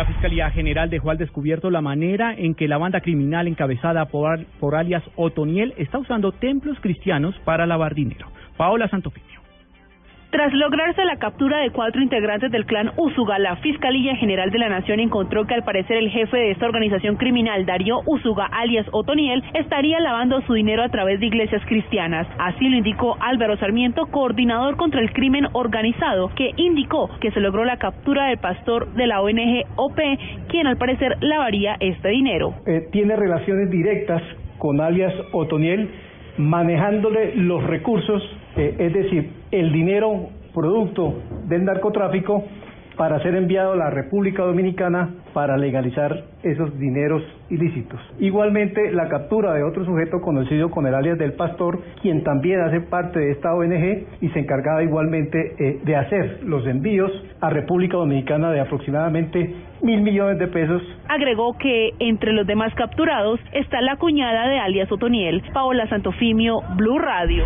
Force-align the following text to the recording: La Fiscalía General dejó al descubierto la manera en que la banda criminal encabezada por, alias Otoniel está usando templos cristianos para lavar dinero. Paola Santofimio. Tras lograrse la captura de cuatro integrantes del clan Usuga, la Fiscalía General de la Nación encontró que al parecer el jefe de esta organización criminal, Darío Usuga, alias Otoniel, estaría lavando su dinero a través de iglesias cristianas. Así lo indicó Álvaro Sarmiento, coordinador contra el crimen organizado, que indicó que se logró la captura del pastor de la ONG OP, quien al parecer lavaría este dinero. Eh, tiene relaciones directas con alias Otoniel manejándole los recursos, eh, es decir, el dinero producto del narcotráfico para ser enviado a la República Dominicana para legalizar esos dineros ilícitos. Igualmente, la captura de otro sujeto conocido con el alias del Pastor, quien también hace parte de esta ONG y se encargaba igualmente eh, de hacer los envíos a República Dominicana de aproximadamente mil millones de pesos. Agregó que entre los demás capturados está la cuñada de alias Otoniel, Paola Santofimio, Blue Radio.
La 0.00 0.06
Fiscalía 0.06 0.50
General 0.50 0.88
dejó 0.88 1.10
al 1.10 1.18
descubierto 1.18 1.68
la 1.68 1.82
manera 1.82 2.32
en 2.34 2.54
que 2.54 2.68
la 2.68 2.78
banda 2.78 3.02
criminal 3.02 3.46
encabezada 3.46 4.06
por, 4.06 4.74
alias 4.74 5.04
Otoniel 5.14 5.74
está 5.76 5.98
usando 5.98 6.32
templos 6.32 6.78
cristianos 6.80 7.38
para 7.44 7.66
lavar 7.66 7.94
dinero. 7.94 8.26
Paola 8.56 8.88
Santofimio. 8.88 9.29
Tras 10.30 10.52
lograrse 10.52 11.04
la 11.04 11.16
captura 11.16 11.58
de 11.58 11.70
cuatro 11.70 12.00
integrantes 12.00 12.52
del 12.52 12.64
clan 12.64 12.92
Usuga, 12.96 13.40
la 13.40 13.56
Fiscalía 13.56 14.14
General 14.14 14.48
de 14.52 14.60
la 14.60 14.68
Nación 14.68 15.00
encontró 15.00 15.44
que 15.44 15.54
al 15.54 15.64
parecer 15.64 15.96
el 15.96 16.08
jefe 16.08 16.36
de 16.36 16.52
esta 16.52 16.66
organización 16.66 17.16
criminal, 17.16 17.66
Darío 17.66 18.02
Usuga, 18.06 18.46
alias 18.46 18.86
Otoniel, 18.92 19.42
estaría 19.54 19.98
lavando 19.98 20.40
su 20.42 20.54
dinero 20.54 20.84
a 20.84 20.88
través 20.88 21.18
de 21.18 21.26
iglesias 21.26 21.60
cristianas. 21.66 22.28
Así 22.38 22.68
lo 22.68 22.76
indicó 22.76 23.16
Álvaro 23.18 23.56
Sarmiento, 23.56 24.06
coordinador 24.06 24.76
contra 24.76 25.00
el 25.00 25.12
crimen 25.12 25.48
organizado, 25.52 26.30
que 26.36 26.52
indicó 26.56 27.10
que 27.20 27.32
se 27.32 27.40
logró 27.40 27.64
la 27.64 27.78
captura 27.78 28.26
del 28.26 28.38
pastor 28.38 28.92
de 28.94 29.08
la 29.08 29.22
ONG 29.22 29.64
OP, 29.74 29.98
quien 30.48 30.68
al 30.68 30.76
parecer 30.76 31.16
lavaría 31.22 31.76
este 31.80 32.08
dinero. 32.10 32.54
Eh, 32.66 32.86
tiene 32.92 33.16
relaciones 33.16 33.68
directas 33.68 34.22
con 34.58 34.80
alias 34.80 35.12
Otoniel 35.32 35.90
manejándole 36.38 37.34
los 37.36 37.62
recursos, 37.64 38.22
eh, 38.56 38.74
es 38.78 38.92
decir, 38.92 39.30
el 39.50 39.72
dinero 39.72 40.28
producto 40.54 41.14
del 41.48 41.64
narcotráfico 41.64 42.44
para 43.00 43.18
ser 43.22 43.34
enviado 43.34 43.72
a 43.72 43.76
la 43.76 43.88
República 43.88 44.42
Dominicana 44.42 45.08
para 45.32 45.56
legalizar 45.56 46.24
esos 46.42 46.78
dineros 46.78 47.22
ilícitos. 47.48 47.98
Igualmente, 48.18 48.92
la 48.92 49.08
captura 49.08 49.54
de 49.54 49.62
otro 49.62 49.86
sujeto 49.86 50.20
conocido 50.20 50.70
con 50.70 50.86
el 50.86 50.94
alias 50.94 51.16
del 51.16 51.32
Pastor, 51.32 51.80
quien 52.02 52.22
también 52.24 52.60
hace 52.60 52.82
parte 52.82 53.18
de 53.18 53.30
esta 53.30 53.54
ONG 53.54 54.04
y 54.20 54.28
se 54.28 54.40
encargaba 54.40 54.82
igualmente 54.82 55.54
eh, 55.58 55.80
de 55.82 55.96
hacer 55.96 56.40
los 56.44 56.66
envíos 56.66 57.10
a 57.40 57.48
República 57.48 57.96
Dominicana 57.96 58.52
de 58.52 58.60
aproximadamente 58.60 59.54
mil 59.80 60.02
millones 60.02 60.38
de 60.38 60.48
pesos. 60.48 60.82
Agregó 61.08 61.56
que 61.56 61.94
entre 62.00 62.34
los 62.34 62.46
demás 62.46 62.74
capturados 62.74 63.40
está 63.54 63.80
la 63.80 63.96
cuñada 63.96 64.46
de 64.46 64.58
alias 64.58 64.92
Otoniel, 64.92 65.42
Paola 65.54 65.88
Santofimio, 65.88 66.60
Blue 66.76 66.98
Radio. 66.98 67.44